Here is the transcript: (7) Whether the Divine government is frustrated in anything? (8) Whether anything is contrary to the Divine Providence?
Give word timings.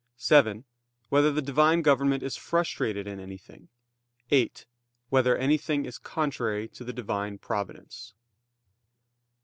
(7) 0.17 0.63
Whether 1.09 1.31
the 1.31 1.43
Divine 1.43 1.83
government 1.83 2.23
is 2.23 2.35
frustrated 2.35 3.05
in 3.05 3.19
anything? 3.19 3.67
(8) 4.31 4.65
Whether 5.09 5.37
anything 5.37 5.85
is 5.85 5.99
contrary 5.99 6.67
to 6.69 6.83
the 6.83 6.91
Divine 6.91 7.37
Providence? 7.37 8.15